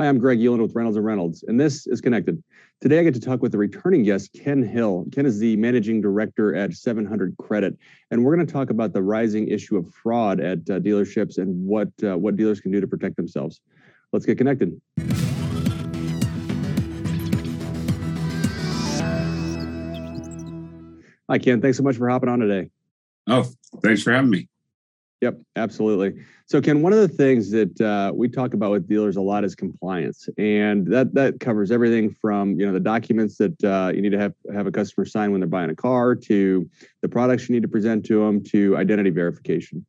Hi, 0.00 0.08
I'm 0.08 0.16
Greg 0.16 0.38
Euland 0.38 0.62
with 0.62 0.74
Reynolds 0.74 0.96
and 0.96 1.04
Reynolds, 1.04 1.42
and 1.46 1.60
this 1.60 1.86
is 1.86 2.00
Connected. 2.00 2.42
Today, 2.80 3.00
I 3.00 3.02
get 3.02 3.12
to 3.12 3.20
talk 3.20 3.42
with 3.42 3.54
a 3.54 3.58
returning 3.58 4.02
guest, 4.02 4.32
Ken 4.32 4.62
Hill. 4.62 5.04
Ken 5.12 5.26
is 5.26 5.38
the 5.38 5.58
managing 5.58 6.00
director 6.00 6.56
at 6.56 6.72
700 6.72 7.36
Credit, 7.36 7.76
and 8.10 8.24
we're 8.24 8.34
going 8.34 8.46
to 8.46 8.50
talk 8.50 8.70
about 8.70 8.94
the 8.94 9.02
rising 9.02 9.48
issue 9.48 9.76
of 9.76 9.92
fraud 9.92 10.40
at 10.40 10.60
uh, 10.70 10.80
dealerships 10.80 11.36
and 11.36 11.66
what 11.66 11.88
uh, 12.02 12.16
what 12.16 12.36
dealers 12.36 12.62
can 12.62 12.72
do 12.72 12.80
to 12.80 12.86
protect 12.86 13.16
themselves. 13.16 13.60
Let's 14.10 14.24
get 14.24 14.38
connected. 14.38 14.80
Hi, 21.28 21.38
Ken. 21.38 21.60
Thanks 21.60 21.76
so 21.76 21.82
much 21.82 21.98
for 21.98 22.08
hopping 22.08 22.30
on 22.30 22.38
today. 22.38 22.70
Oh, 23.26 23.44
thanks 23.82 24.02
for 24.02 24.12
having 24.12 24.30
me. 24.30 24.48
Yep, 25.20 25.38
absolutely. 25.56 26.24
So, 26.46 26.62
Ken, 26.62 26.80
one 26.80 26.94
of 26.94 26.98
the 26.98 27.08
things 27.08 27.50
that 27.50 27.78
uh, 27.80 28.10
we 28.14 28.26
talk 28.26 28.54
about 28.54 28.70
with 28.70 28.88
dealers 28.88 29.16
a 29.16 29.20
lot 29.20 29.44
is 29.44 29.54
compliance, 29.54 30.30
and 30.38 30.86
that 30.86 31.12
that 31.14 31.40
covers 31.40 31.70
everything 31.70 32.10
from 32.10 32.58
you 32.58 32.66
know 32.66 32.72
the 32.72 32.80
documents 32.80 33.36
that 33.36 33.62
uh, 33.62 33.92
you 33.94 34.00
need 34.00 34.12
to 34.12 34.18
have 34.18 34.32
have 34.52 34.66
a 34.66 34.72
customer 34.72 35.04
sign 35.04 35.30
when 35.30 35.40
they're 35.40 35.48
buying 35.48 35.68
a 35.68 35.76
car, 35.76 36.14
to 36.14 36.68
the 37.02 37.08
products 37.08 37.48
you 37.48 37.54
need 37.54 37.62
to 37.62 37.68
present 37.68 38.04
to 38.06 38.24
them, 38.24 38.42
to 38.44 38.76
identity 38.78 39.10
verification. 39.10 39.84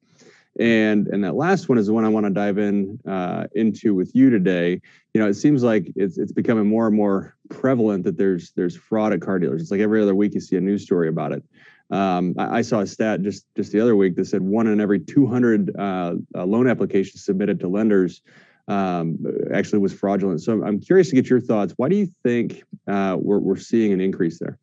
And 0.59 1.07
and 1.07 1.23
that 1.23 1.35
last 1.35 1.69
one 1.69 1.77
is 1.77 1.87
the 1.87 1.93
one 1.93 2.03
I 2.03 2.09
want 2.09 2.25
to 2.25 2.29
dive 2.29 2.57
in 2.57 2.99
uh, 3.07 3.47
into 3.55 3.95
with 3.95 4.11
you 4.13 4.29
today. 4.29 4.81
You 5.13 5.21
know, 5.21 5.29
it 5.29 5.35
seems 5.35 5.63
like 5.63 5.93
it's 5.95 6.17
it's 6.17 6.33
becoming 6.33 6.67
more 6.67 6.87
and 6.87 6.95
more 6.95 7.37
prevalent 7.49 8.03
that 8.03 8.17
there's 8.17 8.51
there's 8.51 8.75
fraud 8.75 9.13
at 9.13 9.21
car 9.21 9.39
dealers. 9.39 9.61
It's 9.61 9.71
like 9.71 9.79
every 9.79 10.01
other 10.01 10.13
week 10.13 10.33
you 10.33 10.41
see 10.41 10.57
a 10.57 10.61
news 10.61 10.83
story 10.83 11.07
about 11.07 11.31
it. 11.31 11.41
Um, 11.91 12.35
I, 12.37 12.59
I, 12.59 12.61
saw 12.61 12.79
a 12.79 12.87
stat 12.87 13.21
just 13.21 13.45
just 13.55 13.73
the 13.73 13.81
other 13.81 13.97
week 13.97 14.15
that 14.15 14.25
said 14.25 14.41
one 14.41 14.67
in 14.67 14.79
every 14.79 14.99
200 14.99 15.75
uh, 15.77 16.15
uh, 16.33 16.45
loan 16.45 16.67
applications 16.67 17.25
submitted 17.25 17.59
to 17.59 17.67
lenders 17.67 18.21
um, 18.69 19.17
actually 19.53 19.79
was 19.79 19.93
fraudulent. 19.93 20.41
So 20.41 20.63
I'm 20.63 20.79
curious 20.79 21.09
to 21.09 21.15
get 21.15 21.29
your 21.29 21.41
thoughts. 21.41 21.73
Why 21.75 21.89
do 21.89 21.97
you 21.97 22.07
think 22.23 22.63
uh, 22.87 23.17
we're 23.19 23.39
we're 23.39 23.57
seeing 23.57 23.91
an 23.91 23.99
increase 23.99 24.39
there? 24.39 24.57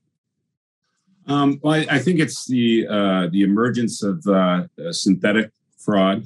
Um, 1.26 1.60
well, 1.62 1.74
I, 1.74 1.86
I, 1.90 1.98
think 1.98 2.20
it's 2.20 2.46
the 2.46 2.86
uh, 2.88 3.28
the 3.30 3.42
emergence 3.42 4.02
of 4.02 4.26
uh, 4.26 4.66
synthetic 4.90 5.50
fraud. 5.76 6.24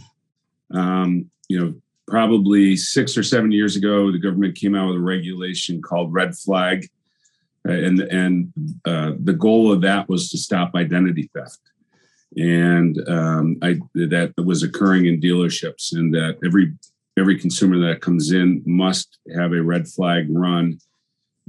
Um, 0.71 1.29
you 1.49 1.59
know, 1.59 1.75
probably 2.07 2.77
six 2.77 3.17
or 3.17 3.25
seven 3.25 3.51
years 3.51 3.75
ago, 3.75 4.13
the 4.13 4.19
government 4.19 4.55
came 4.55 4.77
out 4.77 4.87
with 4.89 4.97
a 4.97 5.01
regulation 5.01 5.83
called 5.83 6.13
red 6.13 6.37
flag 6.37 6.89
and 7.65 8.01
and 8.01 8.53
uh, 8.85 9.13
the 9.23 9.33
goal 9.33 9.73
of 9.73 9.81
that 9.83 10.09
was 10.09 10.31
to 10.31 10.39
stop 10.39 10.75
identity 10.75 11.31
theft. 11.35 11.61
And 12.37 12.97
um, 13.09 13.59
I, 13.63 13.79
that 13.95 14.33
was 14.39 14.63
occurring 14.63 15.07
in 15.07 15.21
dealerships 15.21 15.93
and 15.93 16.15
that 16.15 16.39
every 16.45 16.75
every 17.19 17.39
consumer 17.39 17.79
that 17.87 18.01
comes 18.01 18.33
in 18.33 18.63
must 18.65 19.19
have 19.37 19.53
a 19.53 19.63
red 19.63 19.87
flag 19.87 20.27
run. 20.31 20.79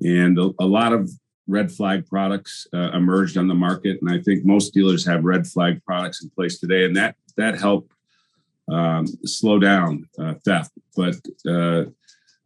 And 0.02 0.38
a, 0.38 0.52
a 0.60 0.66
lot 0.66 0.92
of 0.92 1.10
red 1.48 1.72
flag 1.72 2.06
products 2.06 2.68
uh, 2.74 2.92
emerged 2.92 3.38
on 3.38 3.48
the 3.48 3.56
market. 3.56 4.00
And 4.02 4.12
i 4.12 4.22
think 4.22 4.46
most 4.46 4.74
dealers 4.74 5.06
have 5.06 5.24
red 5.24 5.48
flag 5.48 5.84
products 5.86 6.24
in 6.24 6.30
place 6.30 6.60
today. 6.60 6.86
And 6.86 6.96
that 6.96 7.16
that 7.38 7.58
helped 7.58 7.92
um, 8.70 9.08
slow 9.26 9.60
down 9.60 10.08
uh, 10.20 10.36
theft. 10.46 10.72
But 10.96 11.16
uh, 11.48 11.86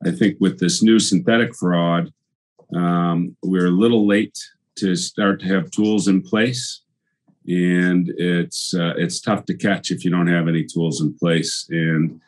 i 0.06 0.12
think 0.12 0.38
with 0.40 0.60
this 0.60 0.84
new 0.84 1.00
synthetic 1.00 1.56
fraud 1.56 2.14
um, 2.76 3.36
we're 3.44 3.68
a 3.68 3.72
little 3.72 4.06
late 4.06 4.38
to 4.78 4.96
start 4.96 5.40
to 5.42 5.48
have 5.48 5.72
tools 5.72 6.08
in 6.08 6.22
place, 6.22 6.82
and 7.48 8.10
it's 8.18 8.74
uh, 8.74 8.94
it's 8.98 9.22
tough 9.22 9.46
to 9.46 9.56
catch 9.56 9.92
if 9.92 10.04
you 10.04 10.12
don't 10.12 10.28
have 10.28 10.48
any 10.48 10.64
tools 10.64 11.02
in 11.02 11.14
place. 11.14 11.68
And 11.70 12.20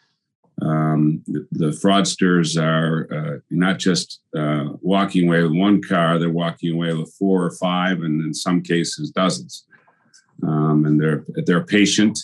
um, 0.61 1.23
the, 1.27 1.47
the, 1.51 1.67
fraudsters 1.67 2.61
are 2.61 3.07
uh, 3.13 3.39
not 3.49 3.79
just 3.79 4.19
uh, 4.35 4.69
walking 4.81 5.27
away 5.27 5.43
with 5.43 5.53
one 5.53 5.81
car; 5.81 6.17
they're 6.17 6.29
walking 6.29 6.73
away 6.73 6.93
with 6.93 7.13
four 7.13 7.43
or 7.43 7.51
five, 7.51 8.01
and 8.01 8.23
in 8.23 8.33
some 8.33 8.61
cases, 8.61 9.11
dozens. 9.11 9.65
Um, 10.41 10.85
and 10.85 10.99
they're 10.99 11.25
they're 11.45 11.65
patient, 11.65 12.17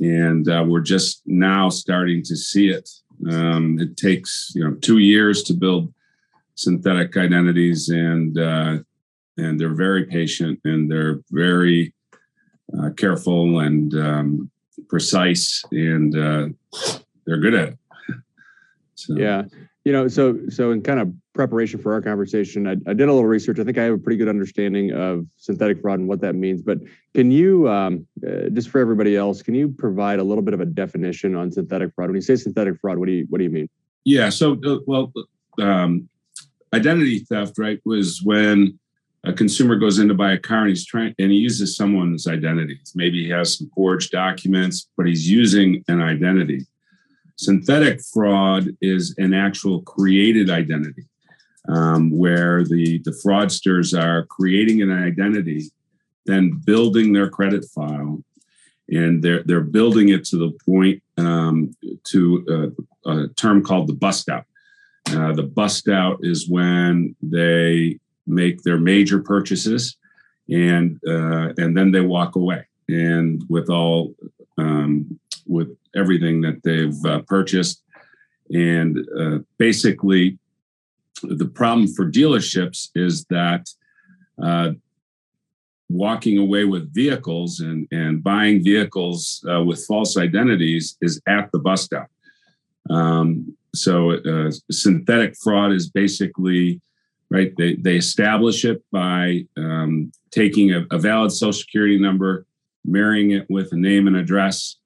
and 0.00 0.48
uh, 0.48 0.64
we're 0.66 0.80
just 0.80 1.22
now 1.26 1.68
starting 1.68 2.22
to 2.24 2.36
see 2.36 2.68
it. 2.68 2.88
Um, 3.30 3.78
it 3.78 3.98
takes 3.98 4.52
you 4.54 4.64
know 4.64 4.74
two 4.76 4.98
years 4.98 5.42
to 5.44 5.54
build 5.54 5.92
synthetic 6.60 7.16
identities, 7.16 7.88
and 7.88 8.38
uh, 8.38 8.78
and 9.36 9.58
they're 9.58 9.74
very 9.74 10.04
patient 10.04 10.60
and 10.64 10.90
they're 10.90 11.20
very 11.30 11.94
uh, 12.78 12.90
careful 12.96 13.60
and 13.60 13.94
um, 13.94 14.50
precise, 14.88 15.64
and 15.72 16.16
uh, 16.16 16.48
they're 17.26 17.38
good 17.38 17.54
at 17.54 17.68
it. 17.70 17.78
So. 18.96 19.16
Yeah, 19.16 19.44
you 19.86 19.92
know, 19.92 20.08
so 20.08 20.38
so 20.50 20.72
in 20.72 20.82
kind 20.82 21.00
of 21.00 21.10
preparation 21.32 21.80
for 21.80 21.94
our 21.94 22.02
conversation, 22.02 22.66
I, 22.66 22.72
I, 22.72 22.92
did 22.92 23.08
a 23.08 23.12
little 23.14 23.24
research. 23.24 23.58
I 23.58 23.64
think 23.64 23.78
I 23.78 23.84
have 23.84 23.94
a 23.94 23.98
pretty 23.98 24.18
good 24.18 24.28
understanding 24.28 24.92
of 24.92 25.24
synthetic 25.38 25.80
fraud 25.80 26.00
and 26.00 26.06
what 26.06 26.20
that 26.20 26.34
means. 26.34 26.60
But 26.60 26.80
can 27.14 27.30
you, 27.30 27.66
um, 27.66 28.06
uh, 28.22 28.50
just 28.52 28.68
for 28.68 28.78
everybody 28.78 29.16
else, 29.16 29.40
can 29.40 29.54
you 29.54 29.70
provide 29.70 30.18
a 30.18 30.22
little 30.22 30.42
bit 30.42 30.52
of 30.52 30.60
a 30.60 30.66
definition 30.66 31.34
on 31.34 31.50
synthetic 31.50 31.94
fraud? 31.94 32.10
When 32.10 32.16
you 32.16 32.20
say 32.20 32.36
synthetic 32.36 32.78
fraud, 32.78 32.98
what 32.98 33.06
do 33.06 33.12
you 33.12 33.26
what 33.30 33.38
do 33.38 33.44
you 33.44 33.50
mean? 33.50 33.70
Yeah. 34.04 34.28
So, 34.28 34.60
uh, 34.66 34.80
well, 34.86 35.14
um, 35.58 36.10
identity 36.72 37.20
theft, 37.20 37.58
right, 37.58 37.80
was 37.84 38.22
when 38.22 38.78
a 39.24 39.32
consumer 39.32 39.76
goes 39.76 39.98
in 39.98 40.08
to 40.08 40.14
buy 40.14 40.32
a 40.32 40.38
car 40.38 40.60
and 40.60 40.70
he's 40.70 40.86
trying 40.86 41.14
and 41.18 41.30
he 41.30 41.38
uses 41.38 41.76
someone's 41.76 42.26
identity. 42.26 42.80
Maybe 42.94 43.24
he 43.24 43.30
has 43.30 43.58
some 43.58 43.70
forged 43.74 44.12
documents, 44.12 44.88
but 44.96 45.06
he's 45.06 45.28
using 45.28 45.84
an 45.88 46.00
identity. 46.00 46.66
Synthetic 47.36 48.00
fraud 48.02 48.68
is 48.80 49.14
an 49.18 49.34
actual 49.34 49.82
created 49.82 50.50
identity, 50.50 51.04
um, 51.68 52.10
where 52.10 52.64
the 52.64 52.98
the 52.98 53.12
fraudsters 53.12 53.98
are 53.98 54.24
creating 54.26 54.82
an 54.82 54.92
identity, 54.92 55.70
then 56.26 56.60
building 56.64 57.12
their 57.12 57.28
credit 57.30 57.64
file, 57.74 58.22
and 58.88 59.22
they're 59.22 59.42
they're 59.42 59.60
building 59.60 60.10
it 60.10 60.24
to 60.26 60.36
the 60.36 60.52
point 60.64 61.02
um, 61.16 61.74
to 62.04 62.74
uh, 63.06 63.10
a 63.10 63.28
term 63.28 63.62
called 63.62 63.86
the 63.86 63.94
bust 63.94 64.28
out. 64.28 64.44
Uh, 65.08 65.32
the 65.32 65.42
bust 65.42 65.88
out 65.88 66.18
is 66.22 66.48
when 66.48 67.14
they 67.22 67.98
make 68.26 68.62
their 68.62 68.78
major 68.78 69.20
purchases 69.20 69.96
and 70.48 71.00
uh, 71.06 71.52
and 71.58 71.76
then 71.76 71.90
they 71.90 72.00
walk 72.00 72.36
away. 72.36 72.66
And 72.88 73.44
with 73.48 73.70
all 73.70 74.14
um, 74.58 75.18
with 75.46 75.76
everything 75.94 76.40
that 76.42 76.62
they've 76.62 77.04
uh, 77.04 77.22
purchased 77.22 77.82
and 78.50 78.98
uh, 79.18 79.38
basically 79.58 80.38
the 81.22 81.46
problem 81.46 81.86
for 81.88 82.10
dealerships 82.10 82.88
is 82.94 83.24
that 83.26 83.68
uh, 84.42 84.70
walking 85.88 86.38
away 86.38 86.64
with 86.64 86.92
vehicles 86.94 87.60
and, 87.60 87.86
and 87.90 88.22
buying 88.22 88.62
vehicles 88.62 89.44
uh, 89.50 89.62
with 89.62 89.84
false 89.86 90.16
identities 90.16 90.96
is 91.02 91.20
at 91.26 91.50
the 91.52 91.58
bust 91.58 91.92
out. 91.92 92.08
Um, 92.88 93.56
so 93.74 94.12
uh, 94.12 94.50
synthetic 94.70 95.36
fraud 95.36 95.72
is 95.72 95.88
basically 95.88 96.80
right. 97.30 97.52
They 97.56 97.76
they 97.76 97.96
establish 97.96 98.64
it 98.64 98.82
by 98.90 99.46
um, 99.56 100.12
taking 100.30 100.72
a, 100.72 100.86
a, 100.90 100.98
valid 100.98 101.32
social 101.32 101.52
security 101.52 101.98
number, 101.98 102.46
marrying 102.84 103.30
it 103.32 103.46
with 103.48 103.72
a 103.72 103.76
name 103.76 104.06
and 104.06 104.16
address, 104.16 104.76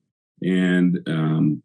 and 0.43 1.01
um, 1.07 1.63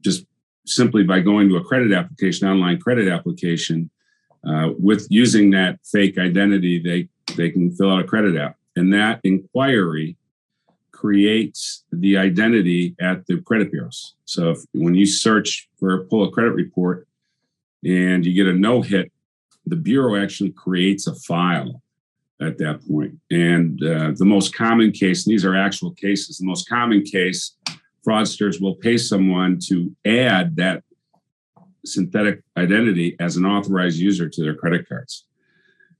just 0.00 0.26
simply 0.66 1.04
by 1.04 1.20
going 1.20 1.48
to 1.48 1.56
a 1.56 1.64
credit 1.64 1.92
application, 1.92 2.48
online 2.48 2.80
credit 2.80 3.08
application, 3.08 3.90
uh, 4.46 4.70
with 4.78 5.06
using 5.10 5.50
that 5.50 5.78
fake 5.84 6.18
identity, 6.18 6.78
they 6.78 7.08
they 7.34 7.50
can 7.50 7.70
fill 7.74 7.90
out 7.90 8.00
a 8.00 8.04
credit 8.04 8.36
app, 8.36 8.56
and 8.76 8.92
that 8.92 9.20
inquiry 9.24 10.16
creates 10.98 11.84
the 11.92 12.16
identity 12.18 12.96
at 13.00 13.24
the 13.26 13.40
credit 13.42 13.70
bureaus. 13.70 14.14
So 14.24 14.50
if, 14.50 14.58
when 14.72 14.94
you 14.94 15.06
search 15.06 15.68
for 15.78 16.04
pull 16.04 16.24
a 16.24 16.30
credit 16.30 16.54
report 16.54 17.06
and 17.84 18.26
you 18.26 18.32
get 18.34 18.52
a 18.52 18.58
no 18.58 18.82
hit, 18.82 19.12
the 19.64 19.76
bureau 19.76 20.20
actually 20.20 20.50
creates 20.50 21.06
a 21.06 21.14
file 21.14 21.82
at 22.40 22.58
that 22.58 22.80
point. 22.88 23.14
And 23.30 23.80
uh, 23.82 24.12
the 24.16 24.24
most 24.24 24.54
common 24.54 24.90
case, 24.90 25.24
and 25.24 25.32
these 25.32 25.44
are 25.44 25.56
actual 25.56 25.92
cases, 25.92 26.38
the 26.38 26.46
most 26.46 26.68
common 26.68 27.02
case, 27.02 27.54
fraudsters 28.06 28.60
will 28.60 28.74
pay 28.74 28.96
someone 28.96 29.60
to 29.68 29.94
add 30.04 30.56
that 30.56 30.82
synthetic 31.84 32.42
identity 32.56 33.16
as 33.20 33.36
an 33.36 33.46
authorized 33.46 33.98
user 33.98 34.28
to 34.28 34.42
their 34.42 34.54
credit 34.54 34.88
cards. 34.88 35.26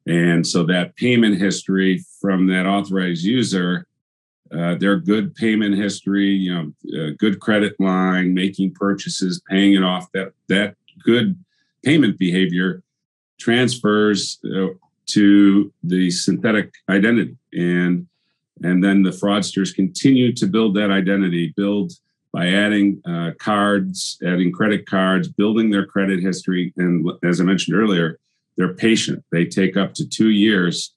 And 0.09 0.45
so 0.45 0.65
that 0.65 0.97
payment 0.97 1.39
history 1.39 2.05
from 2.21 2.47
that 2.49 2.67
authorized 2.67 3.25
user 3.25 3.88
uh, 4.53 4.75
their 4.77 4.97
good 4.97 5.35
payment 5.35 5.77
history, 5.77 6.29
you 6.29 6.55
know, 6.55 7.13
good 7.19 7.41
credit 7.41 7.79
line, 7.79 8.35
making 8.35 8.73
purchases, 8.75 9.43
paying 9.49 9.75
it 9.75 9.83
off. 9.83 10.11
That 10.13 10.33
that 10.49 10.77
good 11.03 11.43
payment 11.85 12.19
behavior 12.19 12.83
transfers 13.39 14.39
uh, 14.45 14.69
to 15.07 15.73
the 15.83 16.11
synthetic 16.11 16.73
identity, 16.89 17.37
and 17.53 18.07
and 18.63 18.83
then 18.83 19.03
the 19.03 19.11
fraudsters 19.11 19.75
continue 19.75 20.33
to 20.35 20.47
build 20.47 20.75
that 20.77 20.91
identity, 20.91 21.53
build 21.57 21.93
by 22.33 22.49
adding 22.49 23.01
uh, 23.07 23.31
cards, 23.39 24.19
adding 24.25 24.53
credit 24.53 24.87
cards, 24.87 25.29
building 25.29 25.71
their 25.71 25.87
credit 25.87 26.21
history. 26.21 26.73
And 26.77 27.11
as 27.25 27.41
I 27.41 27.45
mentioned 27.45 27.77
earlier, 27.77 28.19
they're 28.57 28.75
patient. 28.75 29.25
They 29.33 29.47
take 29.47 29.77
up 29.77 29.95
to 29.95 30.09
two 30.09 30.31
years. 30.31 30.95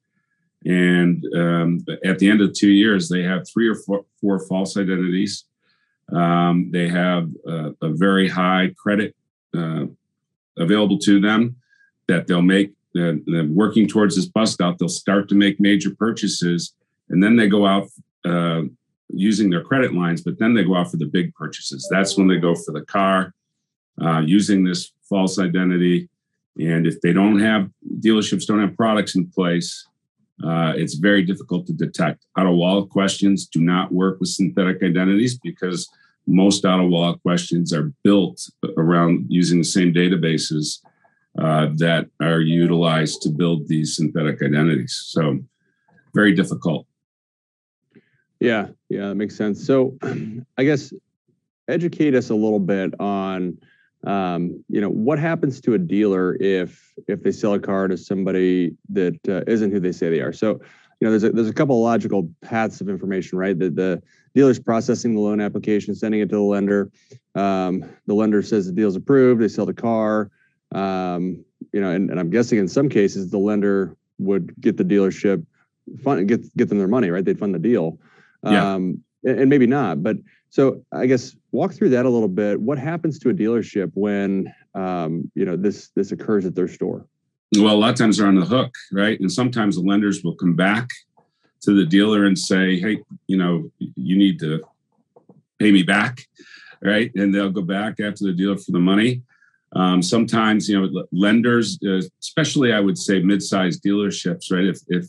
And 0.65 1.25
um, 1.35 1.85
at 2.05 2.19
the 2.19 2.29
end 2.29 2.41
of 2.41 2.53
two 2.53 2.69
years, 2.69 3.09
they 3.09 3.23
have 3.23 3.47
three 3.47 3.67
or 3.67 3.75
four, 3.75 4.05
four 4.19 4.39
false 4.47 4.77
identities. 4.77 5.45
Um, 6.11 6.69
they 6.71 6.87
have 6.89 7.29
a, 7.47 7.73
a, 7.81 7.89
very 7.89 8.27
high 8.27 8.73
credit 8.77 9.15
uh, 9.57 9.85
available 10.57 10.99
to 10.99 11.19
them 11.21 11.55
that 12.07 12.27
they'll 12.27 12.41
make. 12.41 12.73
Uh, 12.95 13.13
working 13.47 13.87
towards 13.87 14.17
this 14.17 14.25
bust 14.25 14.59
out, 14.59 14.77
they'll 14.77 14.89
start 14.89 15.29
to 15.29 15.35
make 15.35 15.61
major 15.61 15.95
purchases, 15.95 16.73
and 17.09 17.23
then 17.23 17.37
they 17.37 17.47
go 17.47 17.65
out 17.65 17.87
uh, 18.25 18.63
using 19.13 19.49
their 19.49 19.63
credit 19.63 19.93
lines, 19.93 20.21
but 20.21 20.37
then 20.37 20.53
they 20.53 20.65
go 20.65 20.75
out 20.75 20.91
for 20.91 20.97
the 20.97 21.05
big 21.05 21.33
purchases. 21.33 21.87
That's 21.89 22.17
when 22.17 22.27
they 22.27 22.37
go 22.37 22.53
for 22.53 22.73
the 22.73 22.81
car, 22.81 23.33
uh, 24.01 24.19
using 24.25 24.65
this 24.65 24.91
false 25.07 25.39
identity. 25.39 26.09
And 26.59 26.85
if 26.85 26.99
they 26.99 27.13
don't 27.13 27.39
have 27.39 27.69
dealerships 27.99 28.45
don't 28.45 28.59
have 28.59 28.75
products 28.75 29.15
in 29.15 29.27
place, 29.27 29.87
uh, 30.43 30.73
it's 30.75 30.95
very 30.95 31.23
difficult 31.23 31.67
to 31.67 31.73
detect. 31.73 32.25
Out 32.37 32.47
of 32.47 32.55
wallet 32.55 32.89
questions 32.89 33.47
do 33.47 33.59
not 33.59 33.91
work 33.91 34.19
with 34.19 34.29
synthetic 34.29 34.83
identities 34.83 35.37
because 35.37 35.89
most 36.27 36.65
out 36.65 36.79
of 36.79 36.89
wallet 36.89 37.21
questions 37.21 37.73
are 37.73 37.91
built 38.03 38.49
around 38.77 39.25
using 39.29 39.59
the 39.59 39.65
same 39.65 39.93
databases 39.93 40.79
uh, 41.39 41.67
that 41.75 42.07
are 42.21 42.41
utilized 42.41 43.21
to 43.21 43.29
build 43.29 43.67
these 43.67 43.95
synthetic 43.95 44.41
identities. 44.41 45.01
So, 45.07 45.39
very 46.13 46.33
difficult. 46.33 46.85
Yeah, 48.39 48.67
yeah, 48.89 49.09
that 49.09 49.15
makes 49.15 49.35
sense. 49.35 49.65
So, 49.65 49.97
I 50.57 50.63
guess 50.63 50.93
educate 51.67 52.15
us 52.15 52.29
a 52.29 52.35
little 52.35 52.59
bit 52.59 52.99
on, 52.99 53.57
um, 54.05 54.63
you 54.69 54.81
know, 54.81 54.89
what 54.89 55.19
happens 55.19 55.61
to 55.61 55.73
a 55.73 55.77
dealer 55.77 56.35
if 56.39 56.93
if 57.07 57.21
they 57.23 57.31
sell 57.31 57.53
a 57.53 57.59
car 57.59 57.87
to 57.87 57.97
somebody 57.97 58.75
that 58.89 59.19
uh, 59.27 59.43
not 59.47 59.71
who 59.71 59.79
they 59.79 59.91
say 59.91 60.09
they 60.09 60.21
are. 60.21 60.33
So, 60.33 60.59
you 60.99 61.07
know, 61.07 61.11
there's 61.11 61.23
a, 61.23 61.31
there's 61.31 61.49
a 61.49 61.53
couple 61.53 61.75
of 61.75 61.83
logical 61.83 62.29
paths 62.41 62.81
of 62.81 62.89
information, 62.89 63.37
right? 63.37 63.57
That 63.57 63.75
the 63.75 64.01
dealer's 64.33 64.59
processing 64.59 65.13
the 65.13 65.21
loan 65.21 65.41
application, 65.41 65.93
sending 65.95 66.21
it 66.21 66.29
to 66.29 66.35
the 66.35 66.41
lender. 66.41 66.91
Um, 67.35 67.85
the 68.07 68.13
lender 68.13 68.41
says 68.41 68.65
the 68.65 68.73
deal's 68.73 68.95
approved. 68.95 69.41
They 69.41 69.47
sell 69.47 69.65
the 69.65 69.73
car. 69.73 70.31
Um, 70.73 71.43
you 71.73 71.81
know, 71.81 71.91
and, 71.91 72.09
and 72.09 72.19
I'm 72.19 72.29
guessing 72.29 72.57
in 72.59 72.67
some 72.67 72.89
cases 72.89 73.29
the 73.29 73.37
lender 73.37 73.95
would 74.17 74.53
get 74.59 74.77
the 74.77 74.85
dealership 74.85 75.45
fund 76.03 76.27
get 76.27 76.55
get 76.55 76.69
them 76.69 76.77
their 76.77 76.87
money, 76.87 77.09
right? 77.09 77.23
They'd 77.23 77.39
fund 77.39 77.53
the 77.53 77.59
deal 77.59 77.99
yeah. 78.43 78.73
Um, 78.73 79.03
and 79.23 79.49
maybe 79.49 79.67
not. 79.67 80.03
But 80.03 80.17
so 80.49 80.83
I 80.91 81.05
guess 81.05 81.35
walk 81.51 81.73
through 81.73 81.89
that 81.89 82.05
a 82.05 82.09
little 82.09 82.27
bit. 82.27 82.59
What 82.59 82.77
happens 82.77 83.19
to 83.19 83.29
a 83.29 83.33
dealership 83.33 83.91
when 83.93 84.53
um, 84.75 85.31
you 85.35 85.45
know 85.45 85.55
this 85.55 85.89
this 85.95 86.11
occurs 86.11 86.45
at 86.45 86.55
their 86.55 86.67
store? 86.67 87.05
Well, 87.57 87.75
a 87.75 87.77
lot 87.77 87.89
of 87.89 87.95
times 87.97 88.17
they're 88.17 88.27
on 88.27 88.39
the 88.39 88.45
hook, 88.45 88.73
right? 88.91 89.19
And 89.19 89.31
sometimes 89.31 89.75
the 89.75 89.81
lenders 89.81 90.23
will 90.23 90.35
come 90.35 90.55
back 90.55 90.89
to 91.61 91.73
the 91.73 91.85
dealer 91.85 92.25
and 92.25 92.37
say, 92.37 92.79
"Hey, 92.79 92.99
you 93.27 93.37
know, 93.37 93.69
you 93.79 94.17
need 94.17 94.39
to 94.39 94.61
pay 95.59 95.71
me 95.71 95.83
back," 95.83 96.25
right? 96.81 97.11
And 97.15 97.33
they'll 97.33 97.49
go 97.49 97.61
back 97.61 97.99
after 97.99 98.25
the 98.25 98.33
dealer 98.33 98.57
for 98.57 98.71
the 98.71 98.79
money. 98.79 99.21
Um, 99.73 100.01
sometimes, 100.01 100.67
you 100.67 100.81
know, 100.81 101.05
lenders, 101.13 101.79
uh, 101.85 102.01
especially 102.19 102.73
I 102.73 102.81
would 102.81 102.97
say 102.97 103.21
mid-sized 103.21 103.81
dealerships, 103.83 104.51
right? 104.51 104.65
If 104.65 104.79
if 104.87 105.07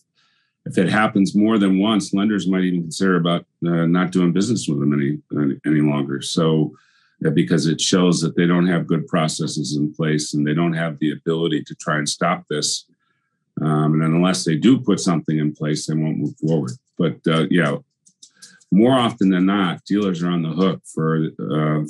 if 0.65 0.79
it 0.79 0.89
happens 0.89 1.35
more 1.35 1.59
than 1.59 1.79
once, 1.79 2.15
lenders 2.15 2.47
might 2.47 2.65
even 2.65 2.83
consider 2.83 3.17
about 3.17 3.45
uh, 3.67 3.87
not 3.87 4.13
doing 4.13 4.33
business 4.33 4.69
with 4.69 4.79
them 4.81 4.93
any 4.93 5.19
any 5.67 5.81
longer. 5.81 6.23
So, 6.23 6.73
uh, 7.27 7.31
because 7.31 7.67
it 7.67 7.81
shows 7.81 8.21
that 8.21 8.37
they 8.37 8.47
don't 8.47 8.69
have 8.69 8.87
good 8.87 9.07
processes 9.07 9.77
in 9.77 9.93
place 9.93 10.35
and 10.35 10.47
they 10.47 10.55
don't 10.55 10.73
have 10.73 10.99
the 10.99 11.13
ability 11.13 11.65
to 11.65 11.75
try 11.75 11.99
and 11.99 12.09
stop 12.09 12.45
this. 12.49 12.85
Um, 13.61 13.95
and 13.95 14.03
unless 14.03 14.45
they 14.45 14.57
do 14.57 14.81
put 14.81 15.01
something 15.01 15.39
in 15.39 15.53
place, 15.53 15.87
they 15.87 15.95
won't 15.95 16.19
move 16.19 16.37
forward. 16.37 16.73
But 16.97 17.19
uh, 17.27 17.47
yeah, 17.51 17.77
more 18.71 18.93
often 18.93 19.31
than 19.31 19.47
not, 19.47 19.85
dealers 19.85 20.23
are 20.23 20.31
on 20.31 20.43
the 20.43 20.51
hook 20.51 20.81
for 20.87 21.27
uh, 21.39 21.85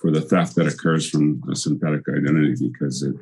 for 0.00 0.10
the 0.10 0.22
theft 0.22 0.54
that 0.56 0.66
occurs 0.66 1.08
from 1.08 1.42
a 1.50 1.54
synthetic 1.54 2.08
identity 2.08 2.54
because 2.68 3.02
it, 3.02 3.14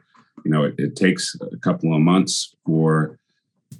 you 0.44 0.50
know, 0.52 0.64
it, 0.64 0.74
it 0.78 0.94
takes 0.94 1.36
a 1.52 1.56
couple 1.56 1.92
of 1.92 2.00
months 2.00 2.54
for 2.64 3.18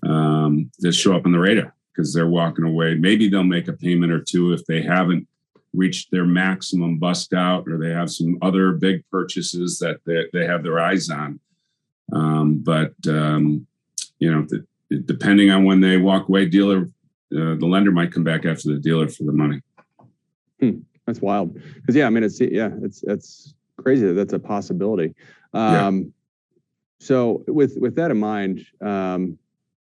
um, 0.07 0.71
that 0.81 0.93
show 0.93 1.17
up 1.17 1.27
on 1.27 1.33
the 1.33 1.39
radar 1.39 1.75
because 1.93 2.13
they're 2.13 2.29
walking 2.29 2.65
away. 2.65 2.95
Maybe 2.95 3.29
they'll 3.29 3.43
make 3.43 3.69
a 3.69 3.73
payment 3.73 4.13
or 4.13 4.21
two 4.21 4.53
if 4.53 4.65
they 4.67 4.83
haven't 4.83 5.27
reached 5.75 6.11
their 6.11 6.25
maximum 6.25 6.99
bust 6.99 7.35
out 7.35 7.69
or 7.69 7.79
they 7.79 7.91
have 7.91 8.11
some 8.11 8.39
other 8.41 8.73
big 8.73 9.03
purchases 9.11 9.79
that 9.79 10.01
they, 10.07 10.25
they 10.33 10.47
have 10.47 10.63
their 10.63 10.79
eyes 10.79 11.11
on. 11.11 11.41
Um, 12.13 12.59
but, 12.59 12.95
um, 13.07 13.67
you 14.19 14.33
know, 14.33 14.47
the, 14.49 14.65
depending 15.05 15.51
on 15.51 15.65
when 15.65 15.81
they 15.81 15.97
walk 15.97 16.29
away, 16.29 16.47
dealer, 16.47 16.89
uh, 17.37 17.55
the 17.57 17.67
lender 17.67 17.91
might 17.91 18.13
come 18.13 18.25
back 18.25 18.47
after 18.47 18.71
the 18.71 18.79
dealer 18.79 19.09
for 19.09 19.25
the 19.25 19.33
money. 19.33 19.61
Hmm, 20.61 20.79
that's 21.07 21.21
wild. 21.21 21.55
Because 21.55 21.95
yeah, 21.95 22.07
I 22.07 22.11
mean, 22.11 22.25
it's 22.25 22.41
yeah, 22.41 22.71
it's 22.83 23.03
it's 23.07 23.55
crazy 23.77 24.07
that 24.07 24.15
that's 24.15 24.33
a 24.33 24.39
possibility. 24.39 25.15
Um, 25.53 25.97
yeah. 25.97 26.03
So 27.01 27.45
with 27.47 27.77
with 27.79 27.95
that 27.97 28.11
in 28.11 28.19
mind, 28.19 28.67
um, 28.81 29.39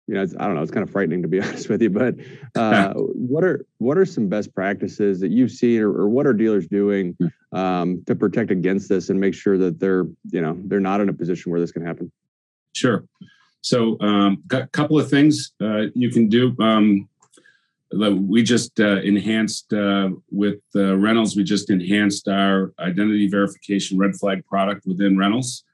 you 0.07 0.15
know, 0.15 0.23
I 0.23 0.47
don't 0.47 0.55
know, 0.55 0.63
it's 0.63 0.71
kind 0.71 0.85
of 0.85 0.91
frightening 0.91 1.23
to 1.23 1.29
be 1.29 1.41
honest 1.43 1.69
with 1.69 1.83
you, 1.83 1.91
but 1.91 2.15
uh, 2.55 2.93
what 2.95 3.45
are 3.45 3.65
what 3.79 3.99
are 3.99 4.05
some 4.05 4.29
best 4.29 4.55
practices 4.55 5.21
that 5.21 5.31
you've 5.31 5.51
seen, 5.51 5.81
or, 5.83 5.91
or 5.91 6.09
what 6.09 6.27
are 6.27 6.33
dealers 6.33 6.67
doing 6.67 7.17
hmm. 7.19 7.59
um, 7.59 8.03
to 8.07 8.15
protect 8.15 8.51
against 8.51 8.89
this 8.89 9.11
and 9.11 9.21
make 9.21 9.35
sure 9.35 9.59
that 9.59 9.81
they're, 9.81 10.07
you 10.31 10.41
know, 10.41 10.57
they're 10.65 10.81
not 10.81 11.01
in 11.01 11.09
a 11.09 11.13
position 11.13 11.51
where 11.51 11.61
this 11.61 11.73
can 11.73 11.85
happen? 11.85 12.11
Sure. 12.75 13.05
So, 13.63 13.99
um, 14.01 14.43
a 14.53 14.67
couple 14.69 14.99
of 14.99 15.11
things 15.11 15.53
uh, 15.61 15.87
you 15.95 16.11
can 16.11 16.29
do. 16.29 16.55
Um, 16.61 17.09
we 17.93 18.43
just 18.43 18.79
uh, 18.79 19.01
enhanced 19.01 19.73
uh, 19.73 20.11
with 20.31 20.61
uh, 20.75 20.97
Reynolds. 20.97 21.37
We 21.37 21.45
just 21.45 21.71
enhanced 21.71 22.29
our 22.29 22.73
identity 22.79 23.29
verification 23.29 23.99
red 23.99 24.15
flag 24.15 24.45
product 24.47 24.87
within 24.87 25.17
Reynolds 25.17 25.65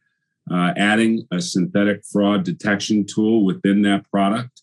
uh, 0.51 0.73
adding 0.77 1.27
a 1.31 1.41
synthetic 1.41 2.05
fraud 2.05 2.45
detection 2.45 3.07
tool 3.07 3.45
within 3.45 3.83
that 3.83 4.09
product. 4.11 4.63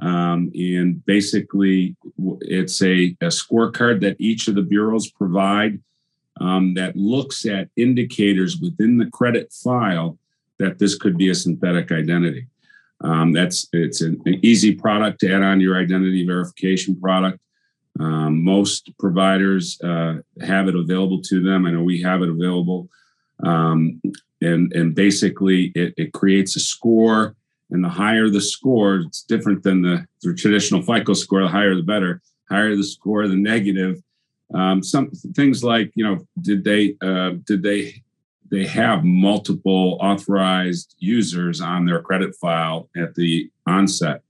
Um, 0.00 0.50
and 0.54 1.04
basically, 1.04 1.96
it's 2.40 2.82
a, 2.82 3.16
a, 3.20 3.26
scorecard 3.26 4.00
that 4.00 4.16
each 4.18 4.48
of 4.48 4.56
the 4.56 4.62
bureaus 4.62 5.08
provide 5.08 5.80
um, 6.40 6.74
that 6.74 6.96
looks 6.96 7.46
at 7.46 7.68
indicators 7.76 8.58
within 8.58 8.98
the 8.98 9.06
credit 9.06 9.52
file 9.52 10.18
that 10.58 10.78
this 10.78 10.96
could 10.96 11.16
be 11.16 11.28
a 11.28 11.34
synthetic 11.34 11.92
identity. 11.92 12.48
Um, 13.02 13.32
that's 13.32 13.68
it's 13.72 14.00
an, 14.00 14.20
an, 14.26 14.44
easy 14.44 14.74
product 14.74 15.20
to 15.20 15.32
add 15.32 15.42
on 15.42 15.58
to 15.58 15.64
your 15.64 15.76
identity 15.76 16.24
verification 16.26 16.98
product. 17.00 17.38
Um, 18.00 18.42
most 18.42 18.90
providers 18.98 19.80
uh, 19.82 20.18
have 20.40 20.68
it 20.68 20.74
available 20.74 21.20
to 21.22 21.42
them. 21.42 21.66
I 21.66 21.72
know 21.72 21.82
we 21.82 22.00
have 22.02 22.22
it 22.22 22.28
available. 22.28 22.88
Um, 23.42 24.00
and 24.40 24.72
and 24.72 24.94
basically 24.94 25.72
it, 25.74 25.94
it 25.96 26.12
creates 26.12 26.56
a 26.56 26.60
score 26.60 27.34
and 27.70 27.82
the 27.82 27.88
higher 27.88 28.28
the 28.28 28.40
score 28.40 28.96
it's 28.96 29.22
different 29.22 29.62
than 29.62 29.82
the, 29.82 30.06
the 30.22 30.34
traditional 30.34 30.82
fico 30.82 31.14
score 31.14 31.42
the 31.42 31.48
higher 31.48 31.74
the 31.74 31.82
better 31.82 32.20
higher 32.52 32.76
the 32.76 32.84
score 32.84 33.26
the 33.26 33.36
negative. 33.36 34.02
Um, 34.54 34.82
some 34.82 35.10
things 35.10 35.64
like 35.64 35.90
you 35.94 36.04
know 36.04 36.26
did 36.40 36.62
they 36.64 36.96
uh, 37.00 37.32
did 37.44 37.62
they 37.62 38.02
they 38.50 38.66
have 38.66 39.02
multiple 39.02 39.96
authorized 40.00 40.94
users 40.98 41.62
on 41.62 41.86
their 41.86 42.02
credit 42.02 42.34
file 42.36 42.90
at 42.94 43.14
the 43.14 43.50
onset? 43.66 44.22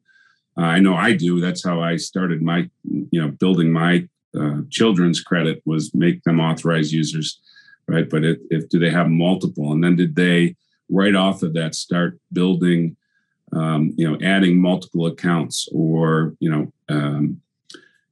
Uh, 0.57 0.63
i 0.77 0.79
know 0.79 0.95
i 0.95 1.13
do. 1.13 1.41
That's 1.41 1.65
how 1.65 1.81
i 1.81 1.97
started 1.97 2.41
my 2.41 2.71
you 2.85 3.21
know 3.21 3.29
building 3.29 3.73
my 3.73 4.09
uh, 4.39 4.61
children's 4.71 5.21
credit 5.21 5.61
was 5.67 5.93
make 5.93 6.23
them 6.23 6.41
authorized 6.41 6.93
users 6.93 7.41
right? 7.89 8.09
But 8.09 8.25
if, 8.25 8.39
if 8.51 8.69
do 8.69 8.79
they 8.79 8.91
have 8.91 9.09
multiple, 9.09 9.73
and 9.73 9.83
then 9.83 9.97
did 9.97 10.17
they 10.17 10.57
right 10.89 11.15
off 11.15 11.43
of 11.43 11.55
that 11.55 11.75
start 11.75 12.19
building, 12.33 12.97
um, 13.53 13.93
you 13.97 14.09
know, 14.09 14.19
adding 14.25 14.61
multiple 14.61 15.07
accounts 15.07 15.69
or 15.73 16.35
you 16.41 16.51
know, 16.51 16.73
um, 16.89 17.41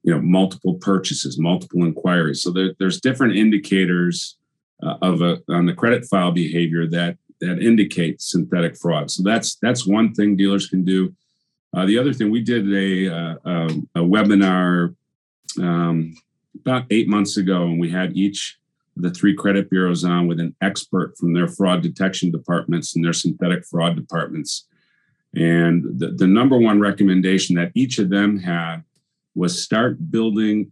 you 0.03 0.13
know, 0.13 0.21
multiple 0.21 0.75
purchases, 0.75 1.39
multiple 1.39 1.83
inquiries. 1.83 2.41
So 2.41 2.51
there, 2.51 2.73
there's 2.79 2.99
different 3.01 3.35
indicators 3.35 4.37
uh, 4.83 4.97
of 5.01 5.21
a 5.21 5.41
on 5.49 5.65
the 5.65 5.73
credit 5.73 6.05
file 6.05 6.31
behavior 6.31 6.87
that 6.87 7.17
that 7.39 7.59
indicate 7.59 8.21
synthetic 8.21 8.77
fraud. 8.77 9.11
So 9.11 9.23
that's 9.23 9.55
that's 9.55 9.85
one 9.85 10.13
thing 10.13 10.35
dealers 10.35 10.67
can 10.67 10.83
do. 10.83 11.13
Uh, 11.73 11.85
the 11.85 11.97
other 11.97 12.13
thing 12.13 12.29
we 12.29 12.41
did 12.41 12.71
a 12.73 13.13
uh, 13.13 13.35
a, 13.45 13.65
a 13.95 14.03
webinar 14.03 14.95
um, 15.59 16.15
about 16.59 16.85
eight 16.89 17.07
months 17.07 17.37
ago, 17.37 17.63
and 17.63 17.79
we 17.79 17.89
had 17.89 18.15
each 18.15 18.57
the 19.01 19.11
three 19.11 19.35
credit 19.35 19.69
bureaus 19.69 20.03
on 20.03 20.27
with 20.27 20.39
an 20.39 20.55
expert 20.61 21.17
from 21.17 21.33
their 21.33 21.47
fraud 21.47 21.81
detection 21.81 22.31
departments 22.31 22.95
and 22.95 23.03
their 23.03 23.13
synthetic 23.13 23.65
fraud 23.65 23.95
departments. 23.95 24.67
And 25.35 25.83
the, 25.99 26.09
the 26.09 26.27
number 26.27 26.57
one 26.57 26.79
recommendation 26.79 27.55
that 27.55 27.71
each 27.73 27.99
of 27.99 28.09
them 28.09 28.37
had 28.37 28.83
was 29.35 29.61
start 29.61 30.11
building 30.11 30.71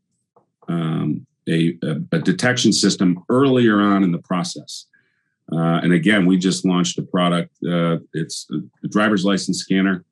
um, 0.68 1.26
a, 1.48 1.78
a, 1.82 2.20
detection 2.20 2.72
system 2.72 3.24
earlier 3.30 3.80
on 3.80 4.04
in 4.04 4.12
the 4.12 4.20
process. 4.20 4.86
Uh, 5.52 5.80
and 5.82 5.94
again, 5.94 6.26
we 6.26 6.38
just 6.38 6.66
launched 6.66 7.00
a 7.00 7.02
product. 7.02 7.52
Uh, 7.64 7.98
it's 8.14 8.48
a 8.84 8.88
driver's 8.88 9.26
license 9.26 9.60
scanner. 9.60 10.04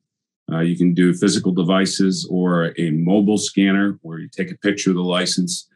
Uh, 0.50 0.60
you 0.60 0.76
can 0.76 0.94
do 0.94 1.12
physical 1.14 1.52
devices 1.52 2.26
or 2.30 2.72
a 2.78 2.90
mobile 2.90 3.38
scanner 3.38 3.98
where 4.02 4.18
you 4.18 4.28
take 4.28 4.50
a 4.50 4.56
picture 4.56 4.90
of 4.90 4.96
the 4.96 5.02
license 5.02 5.68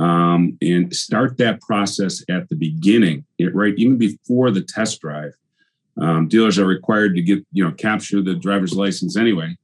um, 0.00 0.56
and 0.62 0.94
start 0.96 1.36
that 1.36 1.60
process 1.60 2.24
at 2.30 2.48
the 2.48 2.56
beginning, 2.56 3.24
right? 3.52 3.74
Even 3.76 3.98
before 3.98 4.50
the 4.50 4.62
test 4.62 5.00
drive. 5.00 5.34
Um, 6.00 6.28
dealers 6.28 6.58
are 6.58 6.64
required 6.64 7.14
to 7.16 7.22
get, 7.22 7.44
you 7.52 7.62
know, 7.62 7.72
capture 7.72 8.22
the 8.22 8.34
driver's 8.34 8.74
license 8.74 9.16
anyway. 9.16 9.56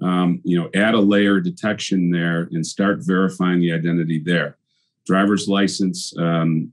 Um, 0.00 0.40
you 0.44 0.58
know, 0.58 0.70
add 0.74 0.94
a 0.94 1.00
layer 1.00 1.40
detection 1.40 2.10
there 2.12 2.48
and 2.52 2.64
start 2.64 2.98
verifying 3.00 3.60
the 3.60 3.72
identity 3.72 4.20
there. 4.20 4.56
Driver's 5.04 5.48
license, 5.48 6.16
um, 6.16 6.72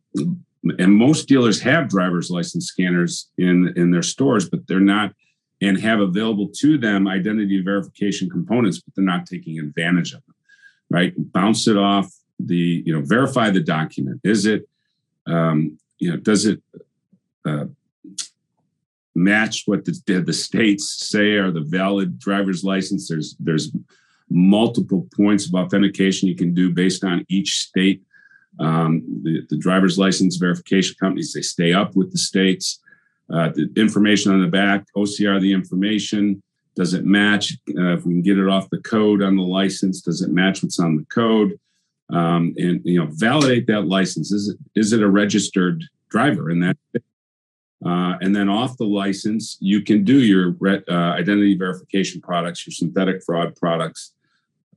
and 0.78 0.94
most 0.94 1.28
dealers 1.28 1.60
have 1.62 1.90
driver's 1.90 2.30
license 2.30 2.68
scanners 2.68 3.30
in 3.40 3.74
in 3.76 3.90
their 3.90 4.04
stores, 4.04 4.48
but 4.48 4.68
they're 4.68 4.80
not 4.80 5.14
and 5.62 5.80
have 5.80 6.00
available 6.00 6.48
to 6.48 6.78
them 6.78 7.08
identity 7.08 7.62
verification 7.62 8.30
components, 8.30 8.80
but 8.80 8.94
they're 8.96 9.04
not 9.04 9.26
taking 9.26 9.58
advantage 9.60 10.14
of 10.14 10.24
them. 10.26 10.36
Right? 10.92 11.14
Bounce 11.18 11.68
it 11.68 11.78
off 11.78 12.12
the 12.40 12.84
you 12.86 12.94
know 12.94 13.02
verify 13.06 13.50
the 13.50 13.62
document. 13.62 14.22
Is 14.24 14.46
it 14.46 14.68
um, 15.28 15.78
you 15.98 16.12
know 16.12 16.18
does 16.18 16.46
it 16.46 16.62
uh, 17.46 17.66
match 19.16 19.64
what 19.66 19.86
the, 19.86 20.24
the 20.26 20.34
states 20.34 21.10
say 21.10 21.34
are 21.34 21.52
the 21.52 21.62
valid 21.62 22.20
driver's 22.20 22.64
license? 22.64 23.08
There's 23.08 23.36
there's 23.40 23.72
multiple 24.30 25.08
points 25.16 25.48
of 25.48 25.56
authentication 25.56 26.28
you 26.28 26.36
can 26.36 26.54
do 26.54 26.72
based 26.72 27.04
on 27.04 27.26
each 27.30 27.60
state 27.60 28.04
um, 28.60 29.04
the, 29.24 29.46
the, 29.50 29.58
driver's 29.58 29.98
license 29.98 30.36
verification 30.36 30.96
companies, 31.00 31.34
they 31.34 31.42
stay 31.42 31.74
up 31.74 31.96
with 31.96 32.12
the 32.12 32.18
states. 32.18 32.80
Uh, 33.32 33.50
the 33.50 33.72
information 33.78 34.34
on 34.34 34.42
the 34.42 34.48
back, 34.48 34.86
OCR 34.98 35.40
the 35.40 35.54
information. 35.54 36.42
Does 36.76 36.94
it 36.94 37.06
match? 37.06 37.54
Uh, 37.70 37.94
if 37.94 38.06
we 38.06 38.14
can 38.14 38.22
get 38.22 38.38
it 38.38 38.50
off 38.50 38.70
the 38.70 38.80
code 38.80 39.22
on 39.22 39.36
the 39.36 39.44
license, 39.44 40.02
does 40.02 40.22
it 40.22 40.30
match 40.30 40.62
what's 40.64 40.80
on 40.80 40.98
the 40.98 41.06
code? 41.06 41.60
Um, 42.12 42.56
and 42.58 42.82
you 42.84 43.00
know, 43.00 43.08
validate 43.12 43.68
that 43.68 43.88
license. 43.88 44.32
Is 44.32 44.50
it 44.50 44.58
is 44.76 44.94
it 44.94 45.02
a 45.02 45.10
registered 45.10 45.84
driver? 46.10 46.50
And 46.50 46.64
that, 46.64 46.78
uh, 47.86 48.18
and 48.22 48.36
then 48.36 48.50
off 48.50 48.78
the 48.78 48.86
license, 48.86 49.58
you 49.60 49.82
can 49.82 50.04
do 50.04 50.20
your 50.20 50.56
uh, 50.66 50.92
identity 50.92 51.56
verification 51.56 52.20
products, 52.20 52.66
your 52.66 52.74
synthetic 52.74 53.24
fraud 53.24 53.56
products, 53.56 54.14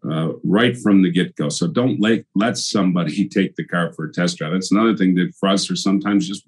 uh, 0.09 0.33
right 0.45 0.77
from 0.77 1.03
the 1.03 1.11
get 1.11 1.35
go. 1.37 1.49
So 1.49 1.67
don't 1.67 2.01
let, 2.01 2.25
let 2.35 2.59
somebody 2.59 3.29
take 3.29 3.57
the 3.57 3.65
car 3.65 3.93
for 3.93 4.07
a 4.07 4.13
test 4.13 4.39
drive. 4.39 4.53
That's 4.53 4.73
another 4.73 4.97
thing 4.97 5.15
that 5.17 5.33
fraudsters 5.43 5.79
sometimes 5.79 6.29
just 6.29 6.45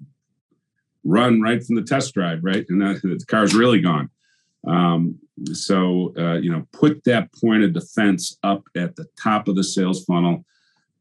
run 1.03 1.41
right 1.41 1.63
from 1.63 1.75
the 1.75 1.83
test 1.83 2.13
drive, 2.13 2.43
right? 2.43 2.65
And 2.69 2.81
that, 2.81 3.01
the 3.01 3.23
car's 3.27 3.53
really 3.53 3.81
gone. 3.81 4.09
Um, 4.67 5.19
so, 5.53 6.13
uh, 6.17 6.35
you 6.35 6.51
know, 6.51 6.65
put 6.71 7.03
that 7.03 7.31
point 7.33 7.63
of 7.63 7.73
defense 7.73 8.37
up 8.43 8.63
at 8.75 8.95
the 8.95 9.05
top 9.21 9.47
of 9.47 9.55
the 9.55 9.63
sales 9.63 10.03
funnel. 10.05 10.45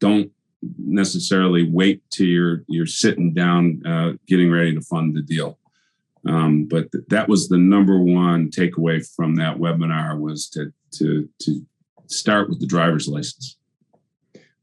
Don't 0.04 0.30
necessarily 0.78 1.62
wait 1.80 2.02
till 2.10 2.26
you're 2.26 2.58
you're 2.68 2.86
sitting 3.02 3.32
down, 3.32 3.80
uh, 3.86 4.12
getting 4.26 4.50
ready 4.50 4.74
to 4.74 4.82
fund 4.82 5.16
the 5.16 5.22
deal. 5.22 5.58
Um, 6.26 6.66
but 6.66 6.92
th- 6.92 7.04
that 7.08 7.26
was 7.28 7.48
the 7.48 7.58
number 7.58 7.98
one 7.98 8.50
takeaway 8.50 8.98
from 9.16 9.36
that 9.36 9.56
webinar 9.56 10.10
was 10.26 10.48
to 10.50 10.72
to 10.98 11.28
to 11.44 11.50
start 12.06 12.50
with 12.50 12.60
the 12.60 12.66
driver's 12.66 13.08
license. 13.08 13.56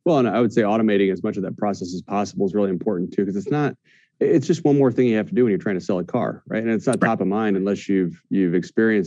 Well, 0.05 0.19
and 0.19 0.27
I 0.27 0.39
would 0.41 0.53
say 0.53 0.61
automating 0.61 1.11
as 1.11 1.23
much 1.23 1.37
of 1.37 1.43
that 1.43 1.57
process 1.57 1.93
as 1.93 2.03
possible 2.03 2.45
is 2.45 2.53
really 2.53 2.69
important 2.69 3.11
too, 3.13 3.23
because 3.23 3.35
it's 3.35 3.51
not. 3.59 3.75
It's 4.19 4.45
just 4.45 4.63
one 4.63 4.77
more 4.77 4.91
thing 4.91 5.07
you 5.07 5.17
have 5.17 5.29
to 5.29 5.33
do 5.33 5.43
when 5.43 5.51
you're 5.51 5.65
trying 5.67 5.79
to 5.79 5.85
sell 5.89 5.97
a 5.97 6.03
car, 6.03 6.43
right? 6.45 6.61
And 6.61 6.71
it's 6.71 6.85
not 6.85 7.01
top 7.01 7.21
of 7.21 7.27
mind 7.27 7.57
unless 7.57 7.89
you've 7.89 8.21
you've 8.29 8.53
experienced 8.53 8.99